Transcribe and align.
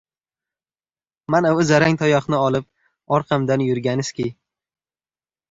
Manavi 1.35 1.65
zarang 1.71 1.99
tayoqni 1.99 2.39
olib, 2.47 2.67
orqamdan 3.19 3.67
yurganskiy! 3.69 4.35